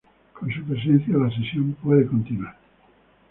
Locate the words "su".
0.51-0.63